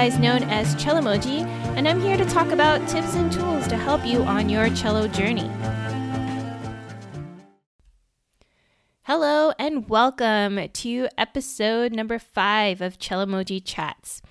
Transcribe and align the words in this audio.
otherwise 0.00 0.18
known 0.18 0.42
as 0.44 0.74
Cellomoji, 0.76 1.44
and 1.76 1.86
I'm 1.86 2.00
here 2.00 2.16
to 2.16 2.24
talk 2.24 2.52
about 2.52 2.88
tips 2.88 3.16
and 3.16 3.30
tools 3.30 3.68
to 3.68 3.76
help 3.76 4.06
you 4.06 4.22
on 4.22 4.48
your 4.48 4.70
cello 4.70 5.06
journey. 5.06 5.50
Hello, 9.02 9.52
and 9.58 9.90
welcome 9.90 10.70
to 10.72 11.08
episode 11.18 11.92
number 11.92 12.18
five 12.18 12.80
of 12.80 12.98
Cellomoji 12.98 13.60
Chats. 13.62 14.22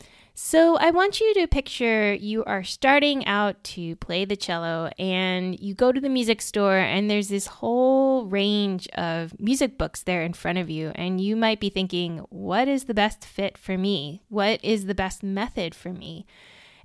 So, 0.42 0.78
I 0.78 0.92
want 0.92 1.20
you 1.20 1.34
to 1.34 1.48
picture 1.48 2.14
you 2.14 2.46
are 2.46 2.64
starting 2.64 3.26
out 3.26 3.62
to 3.76 3.98
play 3.98 4.24
the 4.24 4.38
cello, 4.38 4.90
and 4.98 5.60
you 5.60 5.74
go 5.74 5.92
to 5.92 6.00
the 6.00 6.08
music 6.08 6.42
store, 6.42 6.78
and 6.78 7.12
there's 7.12 7.28
this 7.28 7.46
whole 7.46 8.26
range 8.26 8.88
of 8.94 9.38
music 9.38 9.78
books 9.78 10.04
there 10.04 10.24
in 10.24 10.32
front 10.32 10.58
of 10.58 10.70
you. 10.70 10.94
And 10.96 11.20
you 11.20 11.36
might 11.36 11.60
be 11.60 11.70
thinking, 11.70 12.20
what 12.30 12.70
is 12.70 12.86
the 12.86 12.94
best 12.94 13.26
fit 13.26 13.58
for 13.58 13.78
me? 13.78 14.24
What 14.30 14.64
is 14.64 14.86
the 14.86 14.96
best 14.96 15.24
method 15.24 15.76
for 15.76 15.92
me? 15.92 16.26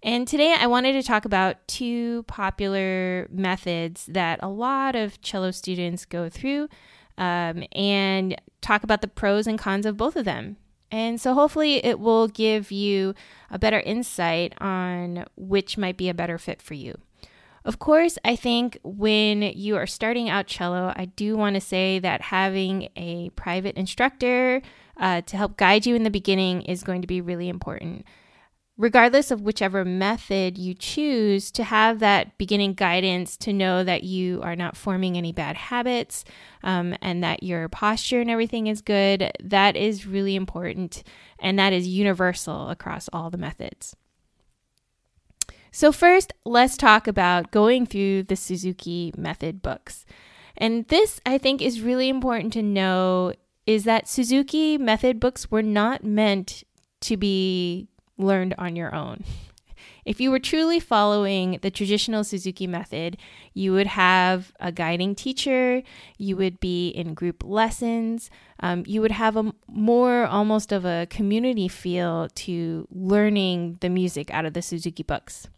And 0.03 0.27
today 0.27 0.57
I 0.59 0.67
wanted 0.67 0.95
to 0.95 1.05
talk 1.05 1.25
about 1.25 1.69
two 1.69 2.25
popular 2.25 3.29
methods 3.31 4.07
that 4.07 4.41
a 4.43 4.49
lot 4.49 4.97
of 4.97 5.23
cello 5.23 5.53
students 5.53 6.05
go 6.05 6.29
through 6.29 6.69
um, 7.17 7.63
and 7.71 8.35
talk 8.61 8.83
about 8.83 9.01
the 9.01 9.07
pros 9.07 9.47
and 9.47 9.61
cons 9.61 9.87
of 9.87 9.97
both 9.97 10.17
of 10.17 10.25
them. 10.25 10.57
And 10.91 11.21
so 11.21 11.35
hopefully 11.35 11.85
it 11.85 11.99
will 11.99 12.29
give 12.29 12.71
you 12.71 13.15
a 13.51 13.59
better 13.59 13.81
insight 13.81 14.55
on 14.61 15.25
which 15.37 15.77
might 15.77 15.97
be 15.97 16.09
a 16.09 16.15
better 16.15 16.39
fit 16.39 16.63
for 16.63 16.75
you. 16.75 16.99
Of 17.65 17.79
course, 17.79 18.19
I 18.25 18.37
think 18.37 18.79
when 18.83 19.43
you 19.43 19.77
are 19.77 19.87
starting 19.87 20.29
out 20.29 20.47
cello, 20.47 20.93
I 20.95 21.07
do 21.07 21.37
want 21.37 21.55
to 21.55 21.61
say 21.61 21.99
that 21.99 22.21
having 22.21 22.89
a 22.95 23.31
private 23.31 23.77
instructor 23.77 24.61
uh, 24.99 25.23
to 25.23 25.37
help 25.37 25.57
guide 25.57 25.87
you 25.87 25.95
in 25.95 26.03
the 26.03 26.11
beginning 26.11 26.63
is 26.63 26.83
going 26.83 27.01
to 27.01 27.07
be 27.07 27.21
really 27.23 27.49
important 27.49 28.05
regardless 28.77 29.31
of 29.31 29.43
whichever 29.43 29.85
method 29.85 30.59
you 30.59 30.75
choose, 30.75 31.51
to 31.53 31.63
have 31.63 32.01
that 32.01 32.37
beginning 32.39 32.75
guidance 32.75 33.37
to 33.37 33.53
know 33.53 33.85
that 33.85 34.03
you 34.03 34.41
are 34.43 34.57
not 34.57 34.77
forming 34.77 35.17
any 35.17 35.33
bad 35.33 35.57
habits 35.57 36.25
um, 36.63 36.97
and 37.01 37.23
that 37.23 37.43
your 37.43 37.69
posture 37.69 38.21
and 38.21 38.31
everything 38.31 38.67
is 38.67 38.83
good, 38.83 39.31
that 39.43 39.77
is 39.77 40.07
really 40.07 40.35
important. 40.35 41.05
And 41.39 41.59
that 41.59 41.73
is 41.73 41.87
universal 41.87 42.69
across 42.69 43.09
all 43.13 43.31
the 43.31 43.39
methods. 43.39 43.95
So, 45.71 45.91
first, 45.91 46.33
let's 46.45 46.77
talk 46.77 47.09
about 47.09 47.51
going 47.51 47.87
through 47.87 48.25
the 48.25 48.37
Suzuki 48.37 49.13
method 49.17 49.61
books. 49.61 50.07
And 50.57 50.87
this, 50.87 51.21
I 51.27 51.37
think, 51.37 51.61
is 51.61 51.81
really 51.81 52.09
important 52.09 52.53
to 52.53 52.63
know 52.63 53.35
is 53.67 53.85
that 53.85 54.09
Suzuki 54.09 54.79
method 54.79 55.19
books 55.19 55.51
were 55.51 55.63
not 55.63 56.05
meant 56.05 56.63
to 57.01 57.17
be 57.17 57.89
learned 58.17 58.55
on 58.59 58.77
your 58.77 58.95
own. 58.95 59.25
If 60.05 60.21
you 60.21 60.31
were 60.31 60.39
truly 60.39 60.81
following 60.81 61.59
the 61.63 61.71
traditional 61.71 62.25
Suzuki 62.25 62.67
method, 62.67 63.17
you 63.55 63.73
would 63.73 63.87
have 63.87 64.53
a 64.61 64.71
guiding 64.71 65.15
teacher, 65.15 65.83
you 66.19 66.37
would 66.37 66.61
be 66.61 66.89
in 66.89 67.15
group 67.15 67.43
lessons, 67.43 68.31
um, 68.61 68.85
you 68.87 69.01
would 69.01 69.13
have 69.13 69.37
a 69.37 69.53
more 69.67 70.27
almost 70.27 70.73
of 70.73 70.85
a 70.85 71.07
community 71.09 71.69
feel 71.69 72.29
to 72.35 72.87
learning 72.91 73.79
the 73.81 73.89
music 73.89 74.31
out 74.33 74.45
of 74.45 74.53
the 74.53 74.63
Suzuki 74.63 75.03
books. 75.03 75.49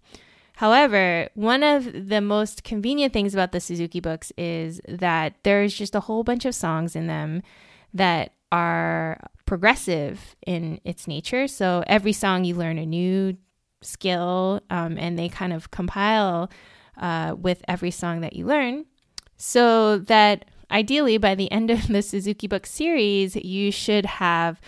However, 0.57 1.29
one 1.35 1.63
of 1.63 2.09
the 2.09 2.21
most 2.21 2.65
convenient 2.65 3.13
things 3.13 3.35
about 3.35 3.53
the 3.53 3.61
Suzuki 3.61 4.01
books 4.01 4.33
is 4.39 4.81
that 4.89 5.35
there's 5.43 5.75
just 5.75 5.95
a 5.95 6.01
whole 6.01 6.25
bunch 6.25 6.45
of 6.45 6.55
songs 6.55 6.97
in 6.97 7.09
them 7.09 7.43
that 7.93 8.33
are 8.51 9.21
progressive 9.47 10.37
in 10.47 10.81
its 10.85 11.09
nature. 11.09 11.49
So 11.49 11.83
every 11.87 12.13
song 12.13 12.45
you 12.45 12.55
learn 12.55 12.79
a 12.79 12.87
new 12.87 13.37
skill, 13.83 14.61
um, 14.69 14.99
and 14.99 15.19
they 15.19 15.29
kind 15.29 15.53
of 15.53 15.71
compile 15.71 16.51
uh, 16.99 17.35
with 17.39 17.63
every 17.69 17.91
song 17.91 18.21
that 18.21 18.35
you 18.35 18.45
learn. 18.45 18.85
So 19.37 19.99
that 19.99 20.47
ideally, 20.71 21.19
by 21.19 21.35
the 21.35 21.51
end 21.51 21.71
of 21.71 21.89
the 21.89 22.03
Suzuki 22.03 22.47
Book 22.47 22.67
series, 22.67 23.37
you 23.37 23.71
should 23.71 24.07
have 24.07 24.61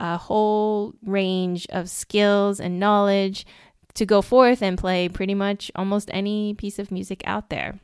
a 0.00 0.16
whole 0.16 0.94
range 1.04 1.66
of 1.70 1.88
skills 1.88 2.58
and 2.58 2.80
knowledge 2.80 3.46
to 3.94 4.04
go 4.04 4.22
forth 4.22 4.60
and 4.60 4.76
play 4.76 5.08
pretty 5.08 5.34
much 5.34 5.70
almost 5.76 6.10
any 6.12 6.54
piece 6.54 6.78
of 6.78 6.90
music 6.90 7.22
out 7.26 7.50
there. 7.50 7.78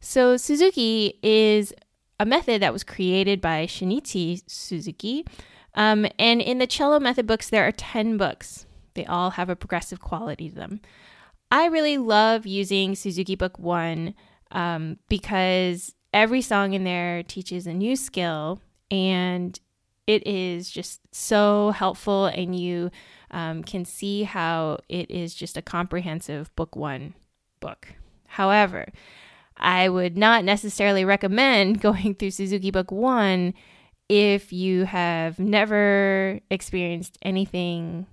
So, 0.00 0.36
Suzuki 0.36 1.18
is 1.22 1.74
a 2.20 2.26
method 2.26 2.60
that 2.60 2.72
was 2.72 2.84
created 2.84 3.40
by 3.40 3.66
Shinichi 3.66 4.42
Suzuki. 4.46 5.24
Um, 5.74 6.06
and 6.18 6.42
in 6.42 6.58
the 6.58 6.66
cello 6.66 7.00
method 7.00 7.26
books, 7.26 7.48
there 7.48 7.66
are 7.66 7.72
10 7.72 8.18
books. 8.18 8.66
They 8.94 9.06
all 9.06 9.30
have 9.30 9.48
a 9.48 9.56
progressive 9.56 10.00
quality 10.00 10.50
to 10.50 10.54
them. 10.54 10.80
I 11.50 11.66
really 11.66 11.96
love 11.96 12.46
using 12.46 12.94
Suzuki 12.94 13.36
Book 13.36 13.58
1 13.58 14.14
um, 14.52 14.98
because 15.08 15.94
every 16.12 16.42
song 16.42 16.74
in 16.74 16.84
there 16.84 17.22
teaches 17.22 17.66
a 17.66 17.72
new 17.72 17.96
skill 17.96 18.60
and 18.90 19.58
it 20.06 20.26
is 20.26 20.70
just 20.70 21.00
so 21.12 21.70
helpful, 21.70 22.26
and 22.26 22.58
you 22.58 22.90
um, 23.30 23.62
can 23.62 23.84
see 23.84 24.24
how 24.24 24.78
it 24.88 25.08
is 25.08 25.34
just 25.34 25.56
a 25.56 25.62
comprehensive 25.62 26.54
Book 26.56 26.74
1 26.74 27.14
book. 27.60 27.94
However, 28.26 28.86
I 29.60 29.88
would 29.88 30.16
not 30.16 30.44
necessarily 30.44 31.04
recommend 31.04 31.80
going 31.82 32.14
through 32.14 32.32
Suzuki 32.32 32.70
Book 32.70 32.90
1 32.90 33.54
if 34.08 34.52
you 34.52 34.84
have 34.86 35.38
never 35.38 36.40
experienced 36.50 37.16
anything 37.22 38.06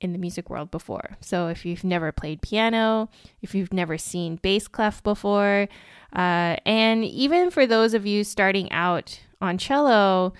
in 0.00 0.12
the 0.12 0.18
music 0.18 0.50
world 0.50 0.70
before. 0.70 1.16
So, 1.20 1.46
if 1.48 1.64
you've 1.64 1.84
never 1.84 2.10
played 2.10 2.42
piano, 2.42 3.08
if 3.40 3.54
you've 3.54 3.72
never 3.72 3.96
seen 3.96 4.36
bass 4.36 4.66
clef 4.66 5.02
before, 5.02 5.68
uh, 6.14 6.56
and 6.66 7.04
even 7.04 7.50
for 7.50 7.66
those 7.66 7.94
of 7.94 8.04
you 8.04 8.24
starting 8.24 8.70
out 8.72 9.20
on 9.40 9.56
cello, 9.56 10.34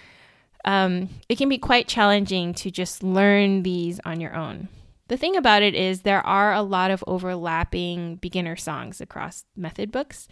um, 0.65 1.09
it 1.29 1.39
can 1.39 1.49
be 1.49 1.59
quite 1.59 1.87
challenging 1.87 2.55
to 2.55 2.71
just 2.71 3.03
learn 3.03 3.63
these 3.63 4.01
on 4.05 4.21
your 4.21 4.35
own. 4.35 4.69
The 5.09 5.17
thing 5.17 5.37
about 5.37 5.63
it 5.63 5.75
is, 5.75 6.03
there 6.03 6.27
are 6.27 6.53
a 6.53 6.63
lot 6.63 6.91
of 6.91 7.05
overlapping 7.07 8.17
beginner 8.17 8.57
songs 8.57 9.01
across 9.01 9.45
method 9.55 9.93
books, 9.93 10.29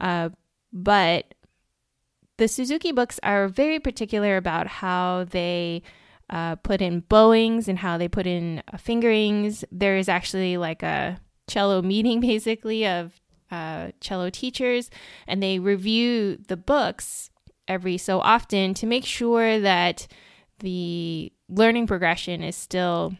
uh, 0.00 0.30
but 0.72 1.34
the 2.38 2.48
Suzuki 2.48 2.92
books 2.92 3.18
are 3.22 3.48
very 3.48 3.78
particular 3.78 4.36
about 4.36 4.66
how 4.66 5.24
they 5.24 5.82
uh, 6.28 6.56
put 6.56 6.82
in 6.82 7.00
bowings 7.00 7.68
and 7.68 7.78
how 7.78 7.96
they 7.96 8.08
put 8.08 8.26
in 8.26 8.62
uh, 8.72 8.76
fingerings. 8.76 9.64
There 9.70 9.96
is 9.96 10.08
actually 10.08 10.56
like 10.56 10.82
a 10.82 11.20
cello 11.46 11.80
meeting, 11.92 12.20
basically, 12.20 12.86
of 12.86 13.20
uh, 13.50 13.92
cello 14.00 14.28
teachers, 14.28 14.90
and 15.26 15.42
they 15.42 15.58
review 15.58 16.36
the 16.48 16.56
books 16.56 17.30
every 17.68 17.96
so 17.96 18.20
often 18.20 18.74
to 18.74 18.86
make 18.86 19.04
sure 19.04 19.60
that 19.60 20.06
the 20.60 21.32
learning 21.48 21.86
progression 21.86 22.42
is 22.42 22.56
still 22.56 23.14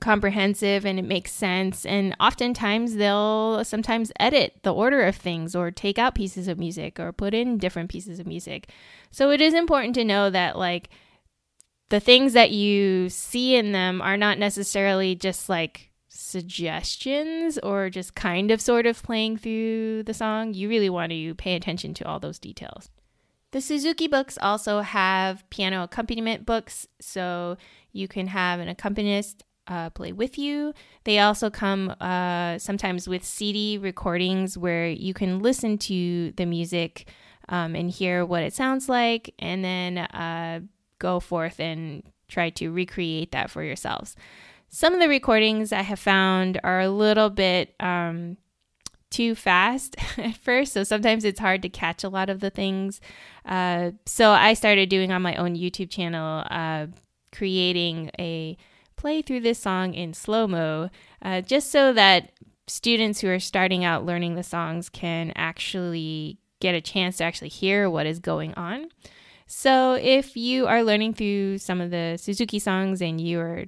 comprehensive 0.00 0.84
and 0.84 0.98
it 0.98 1.04
makes 1.04 1.32
sense. 1.32 1.84
And 1.86 2.16
oftentimes 2.18 2.94
they'll 2.94 3.64
sometimes 3.64 4.12
edit 4.18 4.58
the 4.62 4.72
order 4.72 5.02
of 5.02 5.16
things 5.16 5.54
or 5.54 5.70
take 5.70 5.98
out 5.98 6.14
pieces 6.14 6.48
of 6.48 6.58
music 6.58 6.98
or 6.98 7.12
put 7.12 7.34
in 7.34 7.58
different 7.58 7.90
pieces 7.90 8.18
of 8.18 8.26
music. 8.26 8.68
So 9.10 9.30
it 9.30 9.40
is 9.40 9.54
important 9.54 9.94
to 9.96 10.04
know 10.04 10.30
that, 10.30 10.58
like, 10.58 10.90
the 11.90 12.00
things 12.00 12.32
that 12.32 12.50
you 12.50 13.08
see 13.10 13.54
in 13.54 13.72
them 13.72 14.00
are 14.00 14.16
not 14.16 14.38
necessarily 14.38 15.14
just 15.14 15.48
like 15.48 15.90
suggestions 16.08 17.58
or 17.58 17.90
just 17.90 18.14
kind 18.14 18.50
of 18.50 18.60
sort 18.60 18.86
of 18.86 19.02
playing 19.02 19.36
through 19.36 20.02
the 20.04 20.14
song. 20.14 20.54
You 20.54 20.68
really 20.68 20.90
want 20.90 21.12
to 21.12 21.34
pay 21.34 21.54
attention 21.54 21.92
to 21.94 22.06
all 22.06 22.18
those 22.18 22.38
details. 22.38 22.90
The 23.50 23.60
Suzuki 23.60 24.08
books 24.08 24.38
also 24.40 24.80
have 24.80 25.48
piano 25.50 25.82
accompaniment 25.82 26.46
books, 26.46 26.86
so 27.00 27.58
you 27.92 28.08
can 28.08 28.28
have 28.28 28.60
an 28.60 28.68
accompanist 28.68 29.44
uh, 29.66 29.90
play 29.90 30.12
with 30.12 30.38
you. 30.38 30.74
They 31.04 31.18
also 31.18 31.50
come 31.50 31.94
uh, 32.00 32.58
sometimes 32.58 33.08
with 33.08 33.24
CD 33.24 33.78
recordings 33.78 34.58
where 34.58 34.88
you 34.88 35.14
can 35.14 35.40
listen 35.40 35.78
to 35.78 36.32
the 36.32 36.46
music 36.46 37.08
um, 37.48 37.74
and 37.74 37.90
hear 37.90 38.24
what 38.24 38.42
it 38.42 38.54
sounds 38.54 38.88
like, 38.88 39.34
and 39.38 39.64
then 39.64 39.98
uh, 39.98 40.60
go 40.98 41.20
forth 41.20 41.60
and 41.60 42.02
try 42.28 42.50
to 42.50 42.70
recreate 42.70 43.32
that 43.32 43.50
for 43.50 43.62
yourselves. 43.62 44.16
Some 44.68 44.94
of 44.94 45.00
the 45.00 45.08
recordings 45.08 45.72
I 45.72 45.82
have 45.82 45.98
found 45.98 46.58
are 46.64 46.80
a 46.80 46.88
little 46.88 47.28
bit 47.28 47.74
um, 47.78 48.38
too 49.10 49.34
fast 49.34 49.96
at 50.18 50.36
first, 50.36 50.72
so 50.72 50.82
sometimes 50.82 51.24
it's 51.24 51.40
hard 51.40 51.62
to 51.62 51.68
catch 51.68 52.04
a 52.04 52.08
lot 52.08 52.30
of 52.30 52.40
the 52.40 52.50
things. 52.50 53.00
Uh, 53.44 53.90
so 54.06 54.30
I 54.30 54.54
started 54.54 54.88
doing 54.88 55.12
on 55.12 55.20
my 55.22 55.36
own 55.36 55.56
YouTube 55.56 55.90
channel, 55.90 56.44
uh, 56.50 56.86
creating 57.32 58.10
a 58.18 58.56
play 59.02 59.20
through 59.20 59.40
this 59.40 59.58
song 59.58 59.94
in 59.94 60.14
slow 60.14 60.46
mo, 60.46 60.88
uh, 61.20 61.40
just 61.40 61.72
so 61.72 61.92
that 61.92 62.30
students 62.68 63.20
who 63.20 63.28
are 63.28 63.40
starting 63.40 63.84
out 63.84 64.06
learning 64.06 64.36
the 64.36 64.44
songs 64.44 64.88
can 64.88 65.32
actually 65.34 66.38
get 66.60 66.76
a 66.76 66.80
chance 66.80 67.16
to 67.16 67.24
actually 67.24 67.48
hear 67.48 67.90
what 67.90 68.06
is 68.06 68.20
going 68.20 68.54
on. 68.54 68.88
So 69.48 69.94
if 69.94 70.36
you 70.36 70.68
are 70.68 70.84
learning 70.84 71.14
through 71.14 71.58
some 71.58 71.80
of 71.80 71.90
the 71.90 72.16
Suzuki 72.16 72.60
songs 72.60 73.02
and 73.02 73.20
you 73.20 73.40
are 73.40 73.64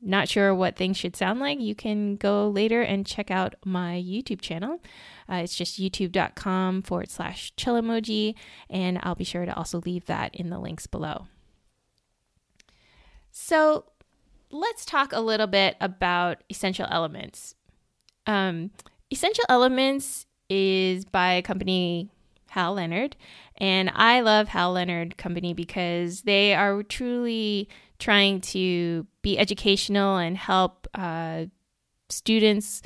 not 0.00 0.26
sure 0.26 0.54
what 0.54 0.76
things 0.76 0.96
should 0.96 1.14
sound 1.14 1.38
like, 1.38 1.60
you 1.60 1.74
can 1.74 2.16
go 2.16 2.48
later 2.48 2.80
and 2.80 3.04
check 3.04 3.30
out 3.30 3.56
my 3.66 4.02
YouTube 4.02 4.40
channel. 4.40 4.80
Uh, 5.30 5.42
it's 5.44 5.54
just 5.54 5.78
youtube.com 5.78 6.80
forward 6.80 7.10
slash 7.10 7.52
cellomoji, 7.56 8.34
and 8.70 8.98
I'll 9.02 9.14
be 9.14 9.24
sure 9.24 9.44
to 9.44 9.54
also 9.54 9.82
leave 9.84 10.06
that 10.06 10.34
in 10.34 10.48
the 10.48 10.58
links 10.58 10.86
below. 10.86 11.26
So 13.30 13.84
let's 14.50 14.84
talk 14.84 15.12
a 15.12 15.20
little 15.20 15.46
bit 15.46 15.76
about 15.80 16.42
Essential 16.50 16.86
Elements. 16.90 17.54
Um, 18.26 18.70
Essential 19.10 19.44
Elements 19.48 20.26
is 20.48 21.04
by 21.04 21.34
a 21.34 21.42
company 21.42 22.10
Hal 22.50 22.74
Leonard. 22.74 23.16
And 23.56 23.90
I 23.94 24.20
love 24.20 24.48
Hal 24.48 24.72
Leonard 24.72 25.16
Company 25.16 25.54
because 25.54 26.22
they 26.22 26.54
are 26.54 26.82
truly 26.82 27.68
trying 27.98 28.40
to 28.40 29.06
be 29.22 29.38
educational 29.38 30.16
and 30.16 30.36
help 30.36 30.86
uh, 30.94 31.46
students 32.08 32.82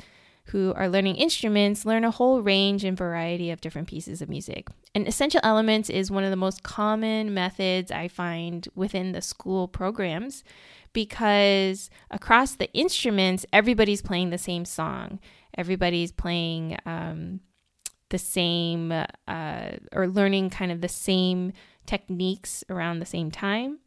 who 0.47 0.73
are 0.75 0.89
learning 0.89 1.15
instruments 1.15 1.85
learn 1.85 2.03
a 2.03 2.11
whole 2.11 2.41
range 2.41 2.83
and 2.83 2.97
variety 2.97 3.49
of 3.49 3.61
different 3.61 3.87
pieces 3.87 4.21
of 4.21 4.27
music. 4.27 4.67
And 4.93 5.07
Essential 5.07 5.39
Elements 5.43 5.89
is 5.89 6.11
one 6.11 6.23
of 6.23 6.31
the 6.31 6.35
most 6.35 6.63
common 6.63 7.33
methods 7.33 7.91
I 7.91 8.07
find 8.09 8.67
within 8.75 9.13
the 9.13 9.21
school 9.21 9.67
programs 9.67 10.43
because 10.93 11.89
across 12.11 12.55
the 12.55 12.71
instruments, 12.73 13.45
everybody's 13.51 14.01
playing 14.01 14.29
the 14.29 14.37
same 14.37 14.65
song. 14.65 15.19
Everybody's 15.57 16.11
playing 16.11 16.77
um, 16.85 17.41
the 18.09 18.17
same 18.17 18.91
uh, 18.91 19.69
or 19.91 20.07
learning 20.07 20.49
kind 20.49 20.71
of 20.71 20.81
the 20.81 20.87
same 20.87 21.51
techniques 21.85 22.63
around 22.69 22.99
the 22.99 23.05
same 23.05 23.31
time. 23.31 23.79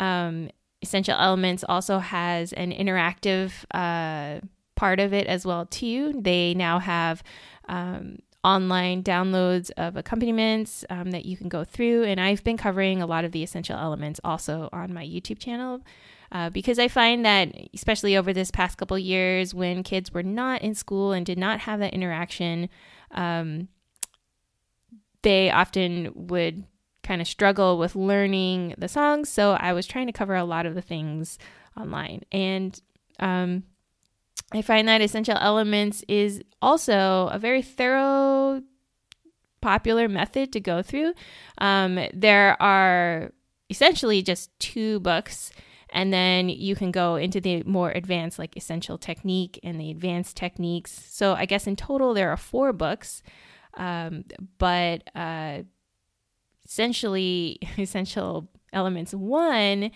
Um, 0.00 0.50
Essential 0.82 1.16
Elements 1.18 1.64
also 1.68 1.98
has 1.98 2.52
an 2.52 2.70
interactive 2.72 3.52
uh, 3.72 4.40
part 4.76 5.00
of 5.00 5.12
it 5.12 5.26
as 5.26 5.44
well 5.44 5.66
too. 5.66 6.20
They 6.20 6.54
now 6.54 6.78
have 6.78 7.22
um, 7.68 8.18
online 8.44 9.02
downloads 9.02 9.70
of 9.76 9.96
accompaniments 9.96 10.84
um, 10.88 11.10
that 11.10 11.24
you 11.24 11.36
can 11.36 11.48
go 11.48 11.64
through, 11.64 12.04
and 12.04 12.20
I've 12.20 12.44
been 12.44 12.56
covering 12.56 13.02
a 13.02 13.06
lot 13.06 13.24
of 13.24 13.32
the 13.32 13.42
essential 13.42 13.76
elements 13.76 14.20
also 14.22 14.68
on 14.72 14.94
my 14.94 15.04
YouTube 15.04 15.40
channel. 15.40 15.80
Uh, 16.30 16.50
because 16.50 16.78
I 16.78 16.88
find 16.88 17.24
that, 17.24 17.52
especially 17.72 18.16
over 18.16 18.32
this 18.32 18.50
past 18.50 18.76
couple 18.76 18.98
years, 18.98 19.54
when 19.54 19.82
kids 19.82 20.12
were 20.12 20.22
not 20.22 20.62
in 20.62 20.74
school 20.74 21.12
and 21.12 21.24
did 21.24 21.38
not 21.38 21.60
have 21.60 21.80
that 21.80 21.94
interaction, 21.94 22.68
um, 23.12 23.68
they 25.22 25.50
often 25.50 26.12
would 26.14 26.64
kind 27.02 27.20
of 27.22 27.26
struggle 27.26 27.78
with 27.78 27.96
learning 27.96 28.74
the 28.76 28.88
songs. 28.88 29.30
So 29.30 29.52
I 29.52 29.72
was 29.72 29.86
trying 29.86 30.06
to 30.06 30.12
cover 30.12 30.34
a 30.36 30.44
lot 30.44 30.66
of 30.66 30.74
the 30.74 30.82
things 30.82 31.38
online. 31.74 32.22
And 32.30 32.78
um, 33.18 33.62
I 34.52 34.62
find 34.62 34.86
that 34.88 35.00
Essential 35.00 35.36
Elements 35.40 36.04
is 36.08 36.42
also 36.60 37.28
a 37.32 37.38
very 37.38 37.62
thorough, 37.62 38.62
popular 39.60 40.08
method 40.08 40.52
to 40.52 40.60
go 40.60 40.82
through. 40.82 41.14
Um, 41.58 41.98
there 42.12 42.60
are 42.62 43.32
essentially 43.70 44.22
just 44.22 44.50
two 44.58 45.00
books. 45.00 45.50
And 45.98 46.12
then 46.12 46.48
you 46.48 46.76
can 46.76 46.92
go 46.92 47.16
into 47.16 47.40
the 47.40 47.64
more 47.64 47.90
advanced, 47.90 48.38
like 48.38 48.56
essential 48.56 48.98
technique 48.98 49.58
and 49.64 49.80
the 49.80 49.90
advanced 49.90 50.36
techniques. 50.36 50.92
So 51.10 51.34
I 51.34 51.44
guess 51.44 51.66
in 51.66 51.74
total, 51.74 52.14
there 52.14 52.30
are 52.30 52.36
four 52.36 52.72
books. 52.72 53.20
Um, 53.74 54.24
but 54.58 55.02
uh, 55.16 55.62
essentially, 56.64 57.58
essential 57.78 58.48
elements 58.72 59.12
one 59.12 59.90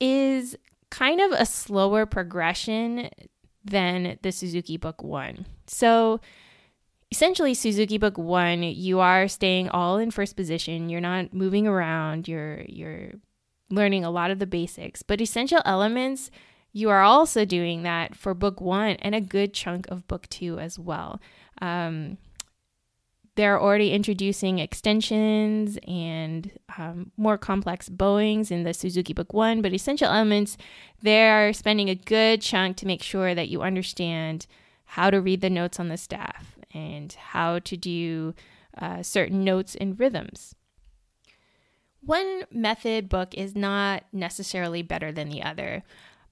is 0.00 0.54
kind 0.90 1.18
of 1.18 1.32
a 1.32 1.46
slower 1.46 2.04
progression 2.04 3.08
than 3.64 4.18
the 4.20 4.32
Suzuki 4.32 4.76
Book 4.76 5.02
One. 5.02 5.46
So 5.66 6.20
essentially 7.10 7.54
Suzuki 7.54 7.96
Book 7.96 8.18
1 8.18 8.62
you 8.62 9.00
are 9.00 9.28
staying 9.28 9.70
all 9.70 9.98
in 9.98 10.10
first 10.10 10.34
position 10.34 10.88
you're 10.88 10.98
not 10.98 11.34
moving 11.34 11.66
around 11.66 12.26
you're 12.26 12.62
you're 12.66 13.12
learning 13.72 14.04
a 14.04 14.10
lot 14.10 14.30
of 14.30 14.38
the 14.38 14.46
basics 14.46 15.02
but 15.02 15.20
essential 15.20 15.60
elements 15.64 16.30
you 16.72 16.88
are 16.88 17.02
also 17.02 17.44
doing 17.44 17.82
that 17.82 18.14
for 18.14 18.34
book 18.34 18.60
1 18.60 18.96
and 19.00 19.14
a 19.14 19.20
good 19.20 19.52
chunk 19.52 19.88
of 19.88 20.06
book 20.06 20.28
2 20.28 20.58
as 20.58 20.78
well 20.78 21.20
um, 21.60 22.16
they're 23.34 23.60
already 23.60 23.92
introducing 23.92 24.58
extensions 24.58 25.78
and 25.88 26.50
um, 26.76 27.12
more 27.16 27.38
complex 27.38 27.88
bowings 27.88 28.50
in 28.50 28.64
the 28.64 28.74
Suzuki 28.74 29.14
Book 29.14 29.32
1, 29.32 29.62
but 29.62 29.72
Essential 29.72 30.08
Elements, 30.08 30.58
they're 31.00 31.52
spending 31.54 31.88
a 31.88 31.94
good 31.94 32.42
chunk 32.42 32.76
to 32.78 32.86
make 32.86 33.02
sure 33.02 33.34
that 33.34 33.48
you 33.48 33.62
understand 33.62 34.46
how 34.84 35.08
to 35.08 35.20
read 35.20 35.40
the 35.40 35.48
notes 35.48 35.80
on 35.80 35.88
the 35.88 35.96
staff 35.96 36.58
and 36.74 37.12
how 37.14 37.58
to 37.60 37.76
do 37.76 38.34
uh, 38.76 39.02
certain 39.02 39.44
notes 39.44 39.74
and 39.76 39.98
rhythms. 39.98 40.54
One 42.04 42.44
method 42.50 43.08
book 43.08 43.32
is 43.34 43.54
not 43.54 44.04
necessarily 44.12 44.82
better 44.82 45.12
than 45.12 45.28
the 45.28 45.42
other. 45.42 45.84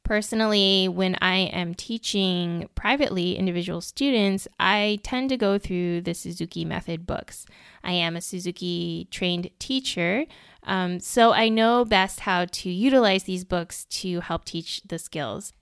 Personally, 0.02 0.88
when 0.88 1.17
I 1.20 1.37
am 1.37 1.75
teaching 1.75 2.69
privately 2.75 3.37
individual 3.37 3.81
students, 3.81 4.49
I 4.58 4.99
tend 5.05 5.28
to 5.28 5.37
go 5.37 5.58
through 5.58 6.00
the 6.00 6.14
Suzuki 6.14 6.64
Method 6.64 7.06
books. 7.06 7.46
I 7.84 7.93
am 7.93 8.17
a 8.17 8.20
Suzuki 8.20 9.06
trained 9.11 9.50
teacher, 9.61 10.25
um, 10.64 10.99
so 10.99 11.32
I 11.32 11.49
know 11.49 11.84
best 11.84 12.20
how 12.20 12.46
to 12.46 12.70
utilize 12.70 13.25
these 13.25 13.44
books 13.44 13.84
to 13.87 14.20
help 14.20 14.44
teach 14.44 14.82
the 14.82 14.99
skills. 14.99 15.52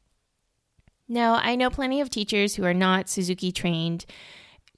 Now, 1.08 1.34
I 1.34 1.54
know 1.54 1.68
plenty 1.68 2.00
of 2.00 2.08
teachers 2.08 2.54
who 2.54 2.64
are 2.64 2.74
not 2.74 3.08
Suzuki 3.08 3.52
trained 3.52 4.06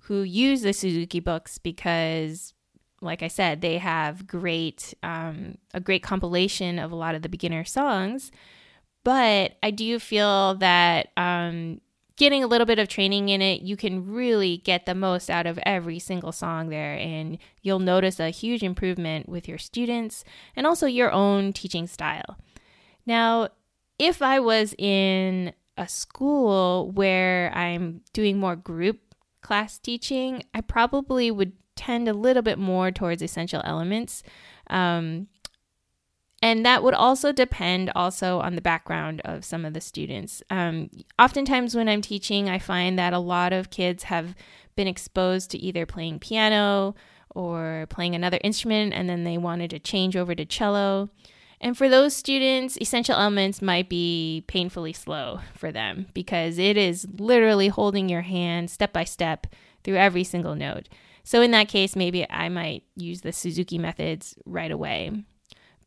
who 0.02 0.22
use 0.22 0.62
the 0.62 0.72
Suzuki 0.72 1.20
books 1.20 1.58
because 1.58 2.52
like 3.00 3.22
I 3.22 3.28
said, 3.28 3.60
they 3.60 3.78
have 3.78 4.26
great 4.26 4.94
um, 5.02 5.58
a 5.74 5.80
great 5.80 6.02
compilation 6.02 6.78
of 6.78 6.92
a 6.92 6.96
lot 6.96 7.14
of 7.14 7.22
the 7.22 7.28
beginner 7.28 7.64
songs 7.64 8.30
but 9.04 9.56
I 9.62 9.70
do 9.70 9.98
feel 9.98 10.56
that 10.56 11.08
um, 11.16 11.80
getting 12.16 12.44
a 12.44 12.46
little 12.46 12.66
bit 12.66 12.78
of 12.78 12.88
training 12.88 13.30
in 13.30 13.40
it, 13.40 13.62
you 13.62 13.76
can 13.76 14.12
really 14.12 14.58
get 14.58 14.84
the 14.84 14.94
most 14.94 15.30
out 15.30 15.46
of 15.46 15.58
every 15.64 15.98
single 15.98 16.32
song 16.32 16.68
there. 16.68 16.94
And 16.94 17.38
you'll 17.62 17.78
notice 17.78 18.20
a 18.20 18.30
huge 18.30 18.62
improvement 18.62 19.28
with 19.28 19.48
your 19.48 19.58
students 19.58 20.24
and 20.54 20.66
also 20.66 20.86
your 20.86 21.10
own 21.12 21.52
teaching 21.52 21.86
style. 21.86 22.36
Now, 23.06 23.48
if 23.98 24.20
I 24.20 24.40
was 24.40 24.74
in 24.78 25.52
a 25.76 25.88
school 25.88 26.90
where 26.90 27.50
I'm 27.54 28.02
doing 28.12 28.38
more 28.38 28.56
group 28.56 29.00
class 29.40 29.78
teaching, 29.78 30.42
I 30.52 30.60
probably 30.60 31.30
would 31.30 31.52
tend 31.80 32.08
a 32.08 32.12
little 32.12 32.42
bit 32.42 32.58
more 32.58 32.90
towards 32.90 33.22
essential 33.22 33.62
elements. 33.64 34.22
Um, 34.68 35.28
and 36.42 36.64
that 36.64 36.82
would 36.82 36.94
also 36.94 37.32
depend 37.32 37.90
also 37.94 38.40
on 38.40 38.54
the 38.54 38.62
background 38.62 39.20
of 39.24 39.44
some 39.44 39.64
of 39.64 39.74
the 39.74 39.80
students. 39.80 40.42
Um, 40.50 40.90
oftentimes 41.18 41.74
when 41.74 41.88
i'm 41.88 42.02
teaching 42.02 42.48
i 42.48 42.58
find 42.58 42.98
that 42.98 43.12
a 43.12 43.18
lot 43.18 43.52
of 43.52 43.70
kids 43.70 44.04
have 44.04 44.34
been 44.76 44.88
exposed 44.88 45.50
to 45.50 45.58
either 45.58 45.86
playing 45.86 46.18
piano 46.18 46.94
or 47.34 47.86
playing 47.90 48.14
another 48.14 48.38
instrument 48.42 48.92
and 48.94 49.08
then 49.08 49.24
they 49.24 49.38
wanted 49.38 49.70
to 49.70 49.78
change 49.78 50.16
over 50.16 50.34
to 50.34 50.44
cello. 50.44 51.08
And 51.60 51.76
for 51.76 51.88
those 51.88 52.16
students 52.16 52.78
essential 52.80 53.16
elements 53.16 53.60
might 53.60 53.88
be 53.88 54.44
painfully 54.46 54.92
slow 54.92 55.40
for 55.54 55.70
them 55.70 56.06
because 56.14 56.58
it 56.58 56.76
is 56.76 57.06
literally 57.18 57.68
holding 57.68 58.08
your 58.08 58.22
hand 58.22 58.70
step 58.70 58.92
by 58.92 59.04
step 59.04 59.46
through 59.84 59.96
every 59.96 60.24
single 60.24 60.54
note 60.54 60.88
so 61.24 61.42
in 61.42 61.50
that 61.50 61.68
case 61.68 61.96
maybe 61.96 62.28
i 62.30 62.48
might 62.48 62.82
use 62.96 63.20
the 63.20 63.32
suzuki 63.32 63.78
methods 63.78 64.34
right 64.44 64.70
away 64.70 65.12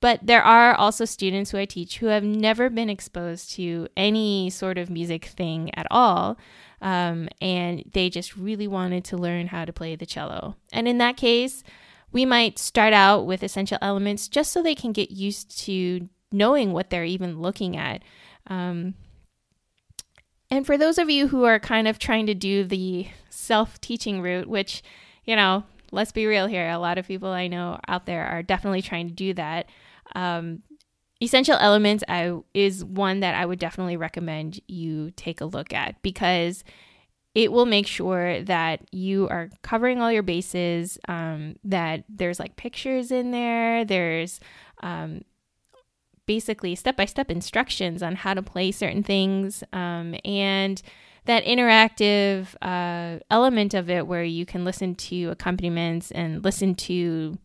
but 0.03 0.19
there 0.21 0.43
are 0.43 0.75
also 0.75 1.05
students 1.05 1.51
who 1.51 1.57
I 1.57 1.63
teach 1.63 1.99
who 1.99 2.07
have 2.07 2.25
never 2.25 2.69
been 2.69 2.89
exposed 2.89 3.53
to 3.53 3.87
any 3.95 4.49
sort 4.49 4.77
of 4.77 4.89
music 4.89 5.23
thing 5.23 5.73
at 5.75 5.87
all. 5.89 6.37
Um, 6.81 7.29
and 7.39 7.89
they 7.93 8.09
just 8.09 8.35
really 8.35 8.67
wanted 8.67 9.05
to 9.05 9.17
learn 9.17 9.47
how 9.47 9.63
to 9.63 9.71
play 9.71 9.95
the 9.95 10.05
cello. 10.05 10.57
And 10.73 10.89
in 10.89 10.97
that 10.97 11.15
case, 11.15 11.63
we 12.11 12.25
might 12.25 12.59
start 12.59 12.91
out 12.91 13.25
with 13.25 13.43
essential 13.43 13.77
elements 13.81 14.27
just 14.27 14.51
so 14.51 14.61
they 14.61 14.75
can 14.75 14.91
get 14.91 15.09
used 15.09 15.57
to 15.59 16.09
knowing 16.33 16.73
what 16.73 16.89
they're 16.89 17.05
even 17.05 17.39
looking 17.39 17.77
at. 17.77 18.03
Um, 18.47 18.95
and 20.51 20.65
for 20.65 20.77
those 20.77 20.97
of 20.97 21.09
you 21.09 21.29
who 21.29 21.45
are 21.45 21.59
kind 21.59 21.87
of 21.87 21.97
trying 21.97 22.25
to 22.25 22.35
do 22.35 22.65
the 22.65 23.07
self 23.29 23.79
teaching 23.79 24.21
route, 24.21 24.49
which, 24.49 24.83
you 25.25 25.35
know, 25.35 25.63
let's 25.91 26.11
be 26.11 26.25
real 26.25 26.47
here, 26.47 26.69
a 26.69 26.79
lot 26.79 26.97
of 26.97 27.07
people 27.07 27.29
I 27.29 27.47
know 27.47 27.79
out 27.87 28.05
there 28.05 28.25
are 28.25 28.43
definitely 28.43 28.81
trying 28.81 29.07
to 29.07 29.13
do 29.13 29.33
that. 29.33 29.67
Um, 30.15 30.63
Essential 31.21 31.55
Elements 31.55 32.03
I, 32.09 32.37
is 32.53 32.83
one 32.83 33.21
that 33.21 33.35
I 33.35 33.45
would 33.45 33.59
definitely 33.59 33.95
recommend 33.95 34.59
you 34.67 35.11
take 35.11 35.39
a 35.39 35.45
look 35.45 35.71
at 35.71 36.01
because 36.01 36.63
it 37.33 37.51
will 37.51 37.65
make 37.65 37.87
sure 37.87 38.43
that 38.43 38.81
you 38.91 39.27
are 39.29 39.49
covering 39.61 40.01
all 40.01 40.11
your 40.11 40.23
bases, 40.23 40.99
um, 41.07 41.55
that 41.63 42.03
there's 42.09 42.39
like 42.39 42.57
pictures 42.57 43.11
in 43.11 43.31
there, 43.31 43.85
there's 43.85 44.39
um, 44.81 45.21
basically 46.25 46.75
step 46.75 46.97
by 46.97 47.05
step 47.05 47.31
instructions 47.31 48.03
on 48.03 48.15
how 48.15 48.33
to 48.33 48.41
play 48.41 48.71
certain 48.71 49.03
things. 49.03 49.63
Um, 49.73 50.15
and 50.25 50.81
that 51.25 51.45
interactive 51.45 52.55
uh, 52.61 53.19
element 53.29 53.73
of 53.73 53.89
it 53.89 54.07
where 54.07 54.23
you 54.23 54.45
can 54.45 54.65
listen 54.65 54.95
to 54.95 55.29
accompaniments 55.29 56.11
and 56.11 56.43
listen 56.43 56.75
to 56.75 57.37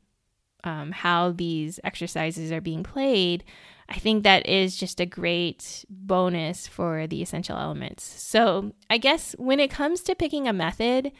um, 0.65 0.93
how 0.93 1.33
these 1.33 1.79
exercises 1.85 2.51
are 2.51 2.61
being 2.61 2.83
played, 2.83 3.45
I 3.89 3.99
think 3.99 4.23
that 4.23 4.47
is 4.47 4.77
just 4.77 5.01
a 5.01 5.07
great 5.07 5.85
bonus 5.89 6.67
for 6.67 7.07
the 7.07 7.23
essential 7.23 7.57
elements. 7.57 8.05
So, 8.05 8.73
I 8.91 8.99
guess 8.99 9.35
when 9.39 9.61
it 9.61 9.71
comes 9.71 10.03
to 10.03 10.15
picking 10.15 10.47
a 10.47 10.53
method, 10.53 11.13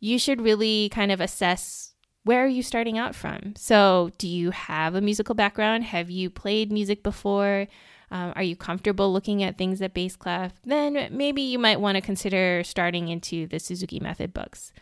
you 0.00 0.18
should 0.18 0.40
really 0.40 0.88
kind 0.88 1.12
of 1.12 1.20
assess 1.20 1.92
where 2.24 2.42
are 2.42 2.48
you 2.48 2.62
starting 2.62 2.98
out 2.98 3.14
from? 3.14 3.54
So, 3.56 4.10
do 4.18 4.26
you 4.26 4.50
have 4.50 4.94
a 4.94 5.00
musical 5.00 5.34
background? 5.34 5.84
Have 5.84 6.10
you 6.10 6.30
played 6.30 6.72
music 6.72 7.02
before? 7.02 7.68
Um, 8.14 8.32
are 8.36 8.44
you 8.44 8.54
comfortable 8.54 9.12
looking 9.12 9.42
at 9.42 9.58
things 9.58 9.82
at 9.82 9.92
Bassclef? 9.92 10.52
Then 10.64 11.08
maybe 11.10 11.42
you 11.42 11.58
might 11.58 11.80
want 11.80 11.96
to 11.96 12.00
consider 12.00 12.62
starting 12.62 13.08
into 13.08 13.48
the 13.48 13.58
Suzuki 13.58 13.98
Method 13.98 14.32
books. 14.32 14.72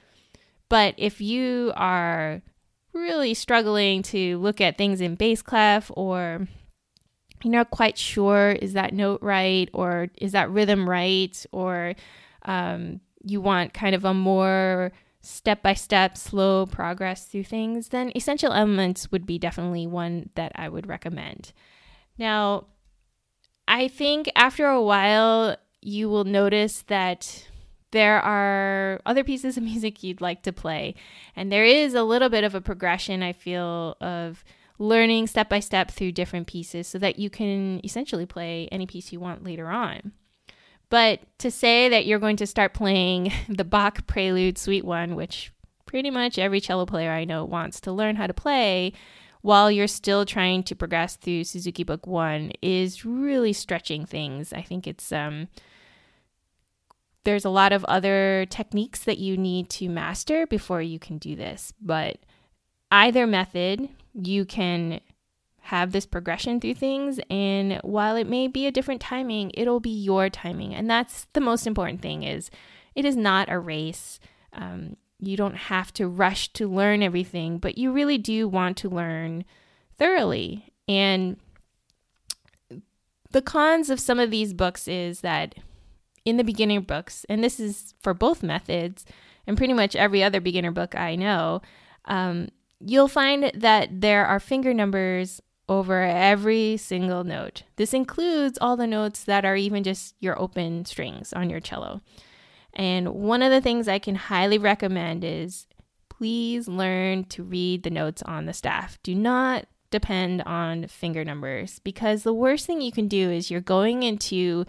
But 0.68 0.94
if 0.98 1.18
you 1.22 1.72
are 1.74 2.42
really 2.92 3.32
struggling 3.32 4.02
to 4.02 4.36
look 4.36 4.60
at 4.60 4.76
things 4.76 5.00
in 5.00 5.16
Bassclef 5.16 5.90
or 5.96 6.46
you're 7.42 7.52
not 7.52 7.70
quite 7.70 7.96
sure 7.96 8.50
is 8.50 8.74
that 8.74 8.92
note 8.92 9.22
right 9.22 9.70
or 9.72 10.08
is 10.20 10.32
that 10.32 10.50
rhythm 10.50 10.86
right 10.86 11.46
or 11.52 11.94
um, 12.44 13.00
you 13.24 13.40
want 13.40 13.72
kind 13.72 13.94
of 13.94 14.04
a 14.04 14.12
more 14.12 14.92
step 15.22 15.62
by 15.62 15.72
step, 15.72 16.18
slow 16.18 16.66
progress 16.66 17.24
through 17.24 17.44
things, 17.44 17.88
then 17.88 18.12
Essential 18.14 18.52
Elements 18.52 19.10
would 19.10 19.24
be 19.24 19.38
definitely 19.38 19.86
one 19.86 20.28
that 20.34 20.52
I 20.54 20.68
would 20.68 20.86
recommend. 20.86 21.52
Now, 22.18 22.66
I 23.72 23.88
think 23.88 24.30
after 24.36 24.66
a 24.66 24.82
while, 24.82 25.56
you 25.80 26.10
will 26.10 26.24
notice 26.24 26.82
that 26.88 27.48
there 27.90 28.20
are 28.20 29.00
other 29.06 29.24
pieces 29.24 29.56
of 29.56 29.62
music 29.72 30.02
you'd 30.02 30.20
like 30.20 30.42
to 30.42 30.52
play. 30.52 30.94
And 31.34 31.50
there 31.50 31.64
is 31.64 31.94
a 31.94 32.02
little 32.02 32.28
bit 32.28 32.44
of 32.44 32.54
a 32.54 32.60
progression, 32.60 33.22
I 33.22 33.32
feel, 33.32 33.96
of 33.98 34.44
learning 34.78 35.26
step 35.26 35.48
by 35.48 35.60
step 35.60 35.90
through 35.90 36.12
different 36.12 36.48
pieces 36.48 36.86
so 36.86 36.98
that 36.98 37.18
you 37.18 37.30
can 37.30 37.80
essentially 37.82 38.26
play 38.26 38.68
any 38.70 38.86
piece 38.86 39.10
you 39.10 39.20
want 39.20 39.42
later 39.42 39.68
on. 39.68 40.12
But 40.90 41.20
to 41.38 41.50
say 41.50 41.88
that 41.88 42.04
you're 42.04 42.18
going 42.18 42.36
to 42.36 42.46
start 42.46 42.74
playing 42.74 43.32
the 43.48 43.64
Bach 43.64 44.06
Prelude 44.06 44.58
Suite 44.58 44.84
1, 44.84 45.14
which 45.14 45.50
pretty 45.86 46.10
much 46.10 46.38
every 46.38 46.60
cello 46.60 46.84
player 46.84 47.10
I 47.10 47.24
know 47.24 47.46
wants 47.46 47.80
to 47.82 47.92
learn 47.92 48.16
how 48.16 48.26
to 48.26 48.34
play, 48.34 48.92
while 49.42 49.70
you're 49.70 49.88
still 49.88 50.24
trying 50.24 50.62
to 50.62 50.74
progress 50.74 51.16
through 51.16 51.44
Suzuki 51.44 51.82
Book 51.82 52.06
1 52.06 52.52
is 52.62 53.04
really 53.04 53.52
stretching 53.52 54.06
things. 54.06 54.52
I 54.52 54.62
think 54.62 54.86
it's 54.86 55.12
um 55.12 55.48
there's 57.24 57.44
a 57.44 57.50
lot 57.50 57.72
of 57.72 57.84
other 57.84 58.46
techniques 58.50 59.04
that 59.04 59.18
you 59.18 59.36
need 59.36 59.68
to 59.70 59.88
master 59.88 60.46
before 60.46 60.82
you 60.82 60.98
can 60.98 61.18
do 61.18 61.36
this, 61.36 61.72
but 61.80 62.18
either 62.90 63.28
method, 63.28 63.88
you 64.12 64.44
can 64.44 65.00
have 65.60 65.92
this 65.92 66.06
progression 66.06 66.60
through 66.60 66.74
things 66.74 67.20
and 67.30 67.78
while 67.82 68.16
it 68.16 68.28
may 68.28 68.48
be 68.48 68.66
a 68.66 68.72
different 68.72 69.00
timing, 69.00 69.50
it'll 69.54 69.80
be 69.80 69.90
your 69.90 70.28
timing. 70.28 70.74
And 70.74 70.90
that's 70.90 71.26
the 71.32 71.40
most 71.40 71.66
important 71.66 72.00
thing 72.00 72.22
is 72.22 72.50
it 72.94 73.04
is 73.04 73.16
not 73.16 73.50
a 73.50 73.58
race. 73.58 74.18
Um, 74.52 74.96
you 75.22 75.36
don't 75.36 75.54
have 75.54 75.92
to 75.94 76.08
rush 76.08 76.52
to 76.52 76.68
learn 76.68 77.02
everything, 77.02 77.58
but 77.58 77.78
you 77.78 77.92
really 77.92 78.18
do 78.18 78.48
want 78.48 78.76
to 78.78 78.88
learn 78.88 79.44
thoroughly. 79.96 80.72
And 80.88 81.36
the 83.30 83.40
cons 83.40 83.88
of 83.88 84.00
some 84.00 84.18
of 84.18 84.32
these 84.32 84.52
books 84.52 84.88
is 84.88 85.20
that 85.20 85.54
in 86.24 86.38
the 86.38 86.44
beginner 86.44 86.80
books, 86.80 87.24
and 87.28 87.42
this 87.42 87.60
is 87.60 87.94
for 88.00 88.14
both 88.14 88.42
methods 88.42 89.04
and 89.46 89.56
pretty 89.56 89.72
much 89.72 89.94
every 89.94 90.24
other 90.24 90.40
beginner 90.40 90.72
book 90.72 90.96
I 90.96 91.14
know, 91.14 91.62
um, 92.06 92.48
you'll 92.80 93.08
find 93.08 93.52
that 93.54 94.00
there 94.00 94.26
are 94.26 94.40
finger 94.40 94.74
numbers 94.74 95.40
over 95.68 96.02
every 96.02 96.76
single 96.76 97.22
note. 97.22 97.62
This 97.76 97.94
includes 97.94 98.58
all 98.60 98.76
the 98.76 98.88
notes 98.88 99.22
that 99.24 99.44
are 99.44 99.56
even 99.56 99.84
just 99.84 100.16
your 100.18 100.38
open 100.40 100.84
strings 100.84 101.32
on 101.32 101.48
your 101.48 101.60
cello. 101.60 102.00
And 102.74 103.08
one 103.14 103.42
of 103.42 103.50
the 103.50 103.60
things 103.60 103.88
I 103.88 103.98
can 103.98 104.14
highly 104.14 104.58
recommend 104.58 105.24
is 105.24 105.66
please 106.08 106.68
learn 106.68 107.24
to 107.24 107.42
read 107.42 107.82
the 107.82 107.90
notes 107.90 108.22
on 108.22 108.46
the 108.46 108.52
staff. 108.52 108.98
Do 109.02 109.14
not 109.14 109.66
depend 109.90 110.42
on 110.42 110.86
finger 110.86 111.24
numbers 111.24 111.78
because 111.80 112.22
the 112.22 112.32
worst 112.32 112.66
thing 112.66 112.80
you 112.80 112.92
can 112.92 113.08
do 113.08 113.30
is 113.30 113.50
you're 113.50 113.60
going 113.60 114.02
into 114.02 114.64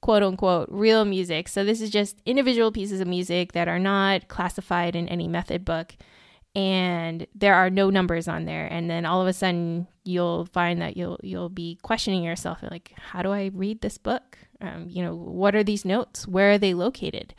quote 0.00 0.22
unquote 0.22 0.68
real 0.70 1.04
music. 1.04 1.48
So 1.48 1.64
this 1.64 1.80
is 1.80 1.90
just 1.90 2.20
individual 2.26 2.72
pieces 2.72 3.00
of 3.00 3.08
music 3.08 3.52
that 3.52 3.68
are 3.68 3.78
not 3.78 4.28
classified 4.28 4.94
in 4.96 5.08
any 5.08 5.28
method 5.28 5.64
book 5.64 5.96
and 6.54 7.26
there 7.34 7.54
are 7.54 7.68
no 7.70 7.90
numbers 7.90 8.28
on 8.28 8.44
there. 8.44 8.66
And 8.66 8.88
then 8.88 9.04
all 9.04 9.20
of 9.20 9.26
a 9.26 9.32
sudden 9.32 9.88
you'll 10.04 10.46
find 10.46 10.80
that 10.80 10.96
you'll 10.96 11.18
you'll 11.22 11.48
be 11.48 11.78
questioning 11.82 12.22
yourself 12.22 12.62
like 12.70 12.92
how 12.96 13.22
do 13.22 13.32
i 13.32 13.50
read 13.54 13.80
this 13.80 13.98
book? 13.98 14.38
Um, 14.60 14.86
you 14.88 15.02
know 15.02 15.14
what 15.14 15.54
are 15.54 15.64
these 15.64 15.84
notes? 15.84 16.28
Where 16.28 16.52
are 16.52 16.58
they 16.58 16.74
located? 16.74 17.34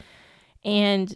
And 0.64 1.16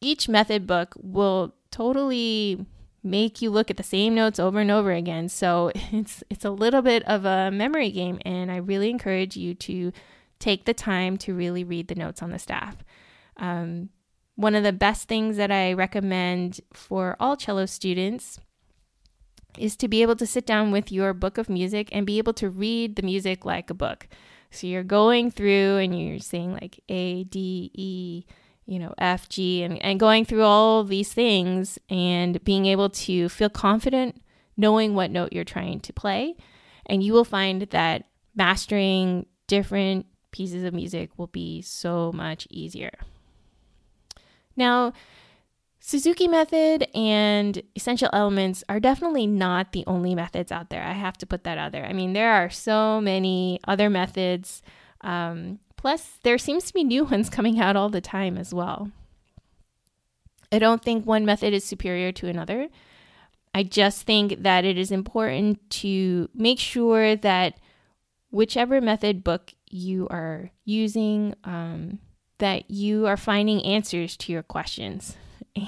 each 0.00 0.28
method 0.28 0.66
book 0.66 0.94
will 1.00 1.54
totally 1.70 2.66
make 3.04 3.40
you 3.40 3.50
look 3.50 3.70
at 3.70 3.76
the 3.76 3.82
same 3.82 4.14
notes 4.14 4.38
over 4.38 4.60
and 4.60 4.70
over 4.70 4.92
again. 4.92 5.28
So 5.28 5.72
it's 5.74 6.22
it's 6.28 6.44
a 6.44 6.50
little 6.50 6.82
bit 6.82 7.02
of 7.04 7.24
a 7.24 7.50
memory 7.50 7.90
game 7.90 8.18
and 8.24 8.50
i 8.50 8.56
really 8.56 8.90
encourage 8.90 9.36
you 9.36 9.54
to 9.54 9.92
take 10.38 10.64
the 10.64 10.74
time 10.74 11.16
to 11.16 11.32
really 11.32 11.62
read 11.62 11.88
the 11.88 11.94
notes 11.94 12.20
on 12.20 12.32
the 12.32 12.38
staff. 12.38 12.76
Um, 13.36 13.90
one 14.34 14.54
of 14.54 14.62
the 14.64 14.72
best 14.72 15.08
things 15.08 15.36
that 15.36 15.50
I 15.50 15.72
recommend 15.72 16.60
for 16.72 17.16
all 17.20 17.36
cello 17.36 17.66
students 17.66 18.40
is 19.58 19.76
to 19.76 19.88
be 19.88 20.02
able 20.02 20.16
to 20.16 20.26
sit 20.26 20.46
down 20.46 20.70
with 20.70 20.90
your 20.90 21.12
book 21.12 21.36
of 21.36 21.50
music 21.50 21.88
and 21.92 22.06
be 22.06 22.18
able 22.18 22.32
to 22.34 22.48
read 22.48 22.96
the 22.96 23.02
music 23.02 23.44
like 23.44 23.68
a 23.68 23.74
book. 23.74 24.08
So 24.50 24.66
you're 24.66 24.82
going 24.82 25.30
through 25.30 25.76
and 25.78 25.98
you're 25.98 26.18
saying 26.18 26.52
like 26.54 26.80
A, 26.88 27.24
D, 27.24 27.70
E, 27.74 28.24
you 28.66 28.78
know, 28.78 28.94
F, 28.98 29.28
G, 29.28 29.62
and, 29.62 29.82
and 29.82 30.00
going 30.00 30.24
through 30.24 30.42
all 30.42 30.84
these 30.84 31.12
things 31.12 31.78
and 31.90 32.42
being 32.44 32.66
able 32.66 32.90
to 32.90 33.28
feel 33.28 33.50
confident 33.50 34.22
knowing 34.56 34.94
what 34.94 35.10
note 35.10 35.32
you're 35.32 35.44
trying 35.44 35.80
to 35.80 35.92
play. 35.92 36.36
And 36.86 37.02
you 37.02 37.12
will 37.12 37.24
find 37.24 37.62
that 37.62 38.04
mastering 38.34 39.26
different 39.46 40.06
pieces 40.30 40.64
of 40.64 40.74
music 40.74 41.10
will 41.16 41.26
be 41.26 41.62
so 41.62 42.12
much 42.12 42.46
easier. 42.50 42.92
Now, 44.56 44.92
Suzuki 45.84 46.28
method 46.28 46.86
and 46.94 47.60
essential 47.74 48.08
elements 48.12 48.62
are 48.68 48.78
definitely 48.78 49.26
not 49.26 49.72
the 49.72 49.82
only 49.88 50.14
methods 50.14 50.52
out 50.52 50.70
there. 50.70 50.84
I 50.84 50.92
have 50.92 51.18
to 51.18 51.26
put 51.26 51.42
that 51.42 51.58
out 51.58 51.72
there. 51.72 51.84
I 51.84 51.92
mean, 51.92 52.12
there 52.12 52.32
are 52.32 52.50
so 52.50 53.00
many 53.00 53.58
other 53.66 53.90
methods. 53.90 54.62
Um, 55.00 55.58
plus, 55.76 56.20
there 56.22 56.38
seems 56.38 56.66
to 56.66 56.74
be 56.74 56.84
new 56.84 57.04
ones 57.12 57.28
coming 57.28 57.60
out 57.60 57.74
all 57.74 57.88
the 57.88 58.00
time 58.00 58.38
as 58.38 58.54
well. 58.54 58.92
I 60.52 60.60
don't 60.60 60.82
think 60.82 61.04
one 61.04 61.24
method 61.24 61.52
is 61.52 61.64
superior 61.64 62.12
to 62.12 62.28
another. 62.28 62.68
I 63.52 63.64
just 63.64 64.02
think 64.02 64.42
that 64.42 64.64
it 64.64 64.78
is 64.78 64.92
important 64.92 65.68
to 65.70 66.28
make 66.32 66.60
sure 66.60 67.16
that 67.16 67.58
whichever 68.30 68.80
method 68.80 69.24
book 69.24 69.52
you 69.68 70.06
are 70.10 70.50
using, 70.64 71.34
um, 71.42 71.98
that 72.42 72.68
you 72.68 73.06
are 73.06 73.16
finding 73.16 73.64
answers 73.64 74.16
to 74.16 74.32
your 74.32 74.42
questions. 74.42 75.16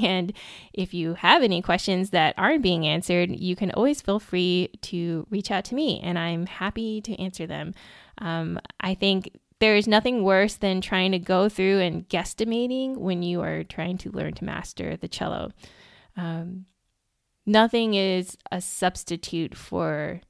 And 0.03 0.33
if 0.73 0.93
you 0.93 1.15
have 1.15 1.43
any 1.43 1.63
questions 1.63 2.11
that 2.11 2.35
aren't 2.37 2.63
being 2.63 2.85
answered, 2.85 3.31
you 3.31 3.55
can 3.55 3.71
always 3.71 4.01
feel 4.01 4.19
free 4.19 4.71
to 4.83 5.25
reach 5.31 5.53
out 5.53 5.65
to 5.67 5.77
me, 5.77 6.01
and 6.03 6.19
I'm 6.19 6.47
happy 6.47 7.01
to 7.03 7.15
answer 7.15 7.47
them. 7.47 7.75
Um, 8.19 8.59
I 8.81 8.95
think 8.95 9.39
there 9.61 9.77
is 9.77 9.87
nothing 9.87 10.25
worse 10.25 10.55
than 10.57 10.81
trying 10.81 11.13
to 11.13 11.19
go 11.21 11.49
through 11.49 11.79
and 11.79 12.09
guesstimating 12.09 12.97
when 12.97 13.23
you 13.23 13.41
are 13.41 13.63
trying 13.63 13.99
to 13.99 14.11
learn 14.11 14.35
to 14.35 14.45
master 14.45 14.97
the 14.97 15.07
cello. 15.07 15.53
Um, 16.17 16.65
nothing 17.47 17.95
is 17.95 18.37
a 18.51 18.61
substitute 18.61 19.57
for 19.57 20.23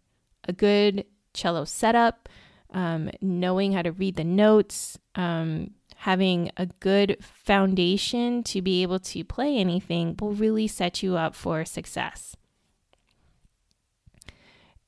a 0.47 0.53
good 0.53 1.07
cello 1.33 1.65
setup, 1.65 2.29
um, 2.75 3.11
knowing 3.23 3.73
how 3.73 3.81
to 3.81 3.93
read 3.93 4.17
the 4.17 4.25
notes, 4.25 4.99
um, 5.15 5.71
having 5.97 6.51
a 6.57 6.67
good 6.81 7.17
foundation 7.21 8.43
to 8.45 8.61
be 8.61 8.83
able 8.83 8.99
to 8.99 9.25
play 9.25 9.57
anything 9.57 10.17
will 10.21 10.33
really 10.33 10.67
set 10.67 11.03
you 11.03 11.17
up 11.17 11.35
for 11.35 11.65
success. 11.65 12.37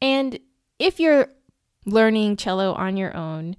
And 0.01 0.39
if 0.79 1.01
you're 1.01 1.29
learning 1.85 2.37
cello 2.37 2.73
on 2.75 2.97
your 2.97 3.17
own, 3.17 3.57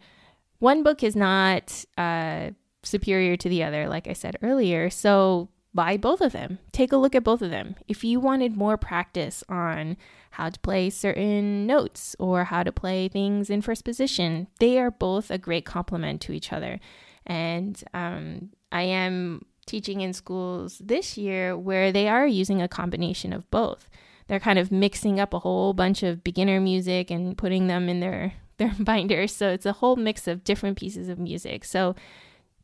one 0.60 0.84
book 0.84 1.04
is 1.04 1.16
not 1.16 1.86
uh, 1.98 2.52
superior 2.84 3.38
to 3.38 3.50
the 3.50 3.64
other, 3.64 3.88
like 3.88 4.08
I 4.08 4.14
said 4.14 4.38
earlier. 4.42 4.90
So 4.90 5.50
buy 5.74 5.98
both 5.98 6.22
of 6.22 6.32
them. 6.32 6.60
Take 6.72 6.92
a 6.92 6.98
look 6.98 7.16
at 7.16 7.24
both 7.24 7.42
of 7.42 7.52
them. 7.52 7.76
If 7.88 8.04
you 8.04 8.20
wanted 8.20 8.58
more 8.58 8.78
practice 8.78 9.44
on 9.48 9.98
how 10.32 10.50
to 10.50 10.60
play 10.60 10.90
certain 10.90 11.66
notes 11.66 12.16
or 12.20 12.46
how 12.46 12.64
to 12.64 12.72
play 12.72 13.08
things 13.08 13.50
in 13.50 13.62
first 13.62 13.86
position, 13.86 14.48
they 14.60 14.80
are 14.80 14.92
both 14.92 15.32
a 15.32 15.38
great 15.38 15.66
complement 15.66 16.22
to 16.22 16.34
each 16.34 16.52
other. 16.52 16.80
And 17.28 17.82
um, 17.94 18.50
I 18.72 18.84
am 18.84 19.46
teaching 19.68 20.02
in 20.02 20.14
schools 20.14 20.82
this 20.84 21.18
year 21.18 21.56
where 21.56 21.92
they 21.92 22.08
are 22.08 22.26
using 22.26 22.62
a 22.62 22.68
combination 22.68 23.34
of 23.34 23.50
both. 23.52 23.90
They're 24.28 24.40
kind 24.40 24.58
of 24.58 24.72
mixing 24.72 25.20
up 25.20 25.34
a 25.34 25.40
whole 25.40 25.74
bunch 25.74 26.02
of 26.04 26.24
beginner 26.24 26.60
music 26.60 27.12
and 27.12 27.38
putting 27.38 27.68
them 27.68 27.88
in 27.88 28.00
their 28.00 28.34
their 28.58 28.74
binders. 28.80 29.36
So 29.36 29.50
it's 29.50 29.68
a 29.68 29.74
whole 29.74 29.96
mix 29.96 30.28
of 30.28 30.44
different 30.44 30.78
pieces 30.78 31.10
of 31.10 31.20
music. 31.20 31.64
So 31.64 31.96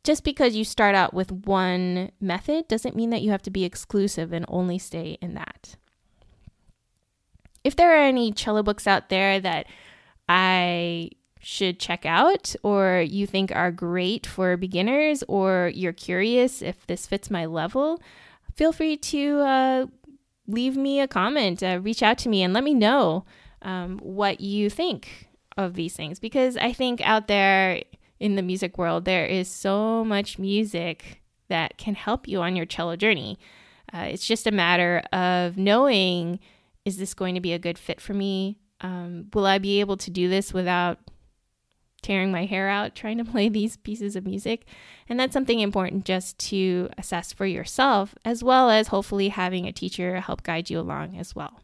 just 0.04 0.24
because 0.24 0.56
you 0.56 0.64
start 0.64 0.96
out 0.96 1.14
with 1.14 1.32
one 1.32 2.12
method 2.20 2.68
doesn't 2.68 2.96
mean 2.96 3.12
that 3.12 3.22
you 3.22 3.30
have 3.30 3.44
to 3.44 3.52
be 3.52 3.64
exclusive 3.64 4.34
and 4.34 4.44
only 4.48 4.80
stay 4.80 5.20
in 5.22 5.36
that. 5.36 5.76
If 7.64 7.76
there 7.76 7.94
are 7.94 8.04
any 8.04 8.32
cello 8.32 8.64
books 8.64 8.88
out 8.88 9.10
there 9.10 9.40
that 9.40 9.68
I 10.28 11.12
should 11.44 11.78
check 11.80 12.06
out 12.06 12.56
or 12.64 13.04
you 13.06 13.28
think 13.28 13.52
are 13.54 13.72
great 13.72 14.26
for 14.26 14.56
beginners 14.56 15.24
or 15.28 15.72
you're 15.76 15.94
curious 15.94 16.62
if 16.62 16.88
this 16.88 17.06
fits 17.06 17.30
my 17.30 17.46
level, 17.46 18.02
feel 18.56 18.72
free 18.72 18.96
to 18.96 19.40
uh, 19.40 19.86
leave 20.48 20.78
me 20.78 21.02
a 21.02 21.08
comment, 21.08 21.62
uh, 21.62 21.80
reach 21.82 22.02
out 22.02 22.18
to 22.20 22.30
me, 22.30 22.42
and 22.42 22.54
let 22.54 22.64
me 22.64 22.74
know 22.74 23.26
um, 23.62 24.00
what 24.00 24.40
you 24.40 24.70
think 24.70 25.28
of 25.58 25.74
these 25.74 25.96
things 25.96 26.18
because 26.18 26.58
I 26.58 26.72
think 26.74 27.02
out 27.02 27.28
there 27.28 27.84
in 28.20 28.36
the 28.36 28.42
music 28.42 28.78
world, 28.78 29.06
there 29.06 29.26
is 29.26 29.50
so 29.50 30.06
much 30.06 30.40
music 30.40 31.22
that 31.50 31.78
can 31.78 31.94
help 31.94 32.28
you 32.28 32.42
on 32.42 32.56
your 32.56 32.66
cello 32.66 32.96
journey. 32.96 33.38
Uh, 33.94 34.08
it's 34.10 34.26
just 34.26 34.48
a 34.48 34.52
matter 34.52 35.04
of 35.12 35.58
knowing 35.58 36.40
is 36.86 36.98
this 36.98 37.14
going 37.14 37.36
to 37.36 37.42
be 37.42 37.54
a 37.54 37.60
good 37.60 37.78
fit 37.78 38.02
for 38.02 38.14
me? 38.14 38.58
Um, 38.82 39.28
will 39.34 39.46
I 39.46 39.58
be 39.58 39.80
able 39.80 39.98
to 39.98 40.10
do 40.12 40.28
this 40.28 40.54
without 40.54 41.00
tearing 42.04 42.32
my 42.32 42.46
hair 42.46 42.70
out 42.70 42.96
trying 42.96 43.18
to 43.18 43.26
play 43.32 43.50
these 43.50 43.78
pieces 43.78 44.16
of 44.16 44.26
music? 44.26 44.66
And 45.10 45.20
that's 45.20 45.34
something 45.34 45.60
important 45.60 46.06
just 46.06 46.38
to 46.50 46.90
assess 46.98 47.34
for 47.34 47.46
yourself, 47.46 48.16
as 48.24 48.44
well 48.44 48.70
as 48.70 48.88
hopefully 48.90 49.30
having 49.30 49.66
a 49.66 49.72
teacher 49.72 50.20
help 50.20 50.44
guide 50.44 50.70
you 50.70 50.80
along 50.80 51.18
as 51.18 51.36
well. 51.36 51.62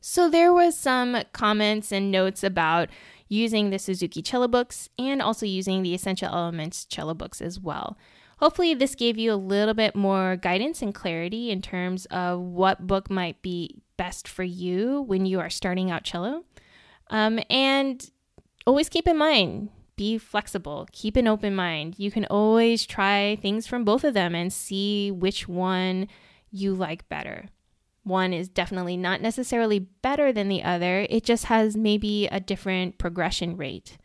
So 0.00 0.28
there 0.28 0.52
was 0.52 0.76
some 0.76 1.22
comments 1.32 1.90
and 1.90 2.10
notes 2.10 2.44
about 2.44 2.90
using 3.28 3.70
the 3.70 3.78
Suzuki 3.78 4.20
cello 4.20 4.48
books 4.48 4.88
and 4.98 5.22
also 5.22 5.46
using 5.46 5.82
the 5.82 5.94
Essential 5.94 6.28
Elements 6.28 6.84
cello 6.84 7.14
books 7.14 7.40
as 7.40 7.58
well. 7.58 7.96
Hopefully, 8.38 8.74
this 8.74 8.94
gave 8.94 9.16
you 9.16 9.32
a 9.32 9.36
little 9.36 9.74
bit 9.74 9.96
more 9.96 10.36
guidance 10.36 10.82
and 10.82 10.94
clarity 10.94 11.50
in 11.50 11.62
terms 11.62 12.04
of 12.06 12.40
what 12.40 12.86
book 12.86 13.08
might 13.10 13.40
be 13.42 13.76
best 13.96 14.28
for 14.28 14.42
you 14.42 15.02
when 15.02 15.24
you 15.24 15.40
are 15.40 15.50
starting 15.50 15.90
out 15.90 16.04
cello. 16.04 16.44
Um, 17.10 17.40
and 17.48 18.10
always 18.66 18.88
keep 18.88 19.06
in 19.06 19.16
mind, 19.16 19.70
be 19.96 20.18
flexible, 20.18 20.88
keep 20.92 21.16
an 21.16 21.28
open 21.28 21.54
mind. 21.54 21.98
You 21.98 22.10
can 22.10 22.24
always 22.26 22.86
try 22.86 23.36
things 23.40 23.66
from 23.66 23.84
both 23.84 24.04
of 24.04 24.14
them 24.14 24.34
and 24.34 24.52
see 24.52 25.10
which 25.10 25.48
one 25.48 26.08
you 26.50 26.74
like 26.74 27.08
better. 27.08 27.48
One 28.02 28.32
is 28.32 28.48
definitely 28.48 28.96
not 28.96 29.22
necessarily 29.22 29.78
better 29.78 30.32
than 30.32 30.48
the 30.48 30.62
other, 30.62 31.06
it 31.08 31.24
just 31.24 31.46
has 31.46 31.76
maybe 31.76 32.28
a 32.30 32.40
different 32.40 32.98
progression 32.98 33.56
rate. 33.56 33.96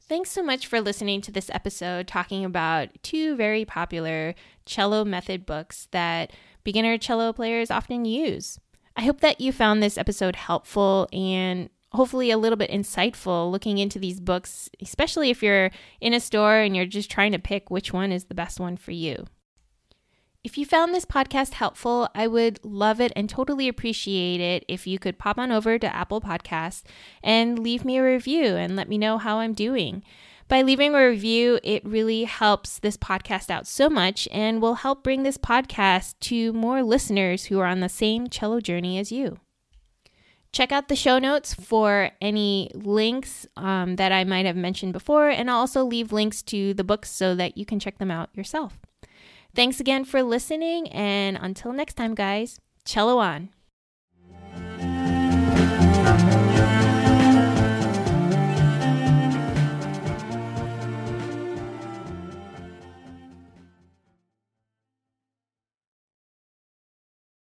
Thanks 0.00 0.30
so 0.30 0.42
much 0.42 0.66
for 0.66 0.80
listening 0.80 1.20
to 1.20 1.30
this 1.30 1.50
episode 1.50 2.08
talking 2.08 2.42
about 2.42 2.88
two 3.02 3.36
very 3.36 3.66
popular 3.66 4.34
cello 4.64 5.04
method 5.04 5.44
books 5.44 5.88
that 5.90 6.32
beginner 6.64 6.96
cello 6.96 7.30
players 7.34 7.70
often 7.70 8.06
use. 8.06 8.58
I 8.96 9.02
hope 9.02 9.20
that 9.20 9.42
you 9.42 9.52
found 9.52 9.82
this 9.82 9.98
episode 9.98 10.34
helpful 10.34 11.08
and 11.12 11.68
hopefully 11.92 12.30
a 12.30 12.38
little 12.38 12.56
bit 12.56 12.70
insightful 12.70 13.50
looking 13.50 13.78
into 13.78 13.98
these 13.98 14.20
books, 14.20 14.68
especially 14.82 15.30
if 15.30 15.42
you're 15.42 15.70
in 16.00 16.12
a 16.12 16.20
store 16.20 16.56
and 16.56 16.76
you're 16.76 16.86
just 16.86 17.10
trying 17.10 17.32
to 17.32 17.38
pick 17.38 17.70
which 17.70 17.92
one 17.92 18.12
is 18.12 18.24
the 18.24 18.34
best 18.34 18.60
one 18.60 18.76
for 18.76 18.92
you. 18.92 19.26
If 20.44 20.56
you 20.56 20.64
found 20.64 20.94
this 20.94 21.04
podcast 21.04 21.54
helpful, 21.54 22.08
I 22.14 22.26
would 22.26 22.60
love 22.64 23.00
it 23.00 23.12
and 23.16 23.28
totally 23.28 23.68
appreciate 23.68 24.40
it 24.40 24.64
if 24.68 24.86
you 24.86 24.98
could 24.98 25.18
pop 25.18 25.36
on 25.36 25.50
over 25.50 25.78
to 25.78 25.94
Apple 25.94 26.20
Podcasts 26.20 26.84
and 27.22 27.58
leave 27.58 27.84
me 27.84 27.98
a 27.98 28.04
review 28.04 28.44
and 28.56 28.76
let 28.76 28.88
me 28.88 28.98
know 28.98 29.18
how 29.18 29.38
I'm 29.38 29.52
doing. 29.52 30.04
By 30.46 30.62
leaving 30.62 30.94
a 30.94 31.06
review, 31.06 31.58
it 31.62 31.84
really 31.84 32.24
helps 32.24 32.78
this 32.78 32.96
podcast 32.96 33.50
out 33.50 33.66
so 33.66 33.90
much 33.90 34.26
and 34.32 34.62
will 34.62 34.76
help 34.76 35.02
bring 35.02 35.22
this 35.22 35.36
podcast 35.36 36.14
to 36.20 36.52
more 36.54 36.82
listeners 36.82 37.46
who 37.46 37.58
are 37.58 37.66
on 37.66 37.80
the 37.80 37.88
same 37.88 38.28
cello 38.28 38.60
journey 38.60 38.98
as 38.98 39.12
you. 39.12 39.40
Check 40.58 40.72
out 40.72 40.88
the 40.88 40.96
show 40.96 41.20
notes 41.20 41.54
for 41.54 42.10
any 42.20 42.72
links 42.74 43.46
um, 43.56 43.94
that 43.94 44.10
I 44.10 44.24
might 44.24 44.44
have 44.44 44.56
mentioned 44.56 44.92
before, 44.92 45.28
and 45.28 45.48
I'll 45.48 45.58
also 45.58 45.84
leave 45.84 46.10
links 46.10 46.42
to 46.50 46.74
the 46.74 46.82
books 46.82 47.12
so 47.12 47.36
that 47.36 47.56
you 47.56 47.64
can 47.64 47.78
check 47.78 47.98
them 47.98 48.10
out 48.10 48.30
yourself. 48.34 48.76
Thanks 49.54 49.78
again 49.78 50.04
for 50.04 50.20
listening, 50.20 50.88
and 50.88 51.38
until 51.40 51.72
next 51.72 51.94
time, 51.94 52.16
guys, 52.16 52.58
cello 52.84 53.18
on. 53.18 53.50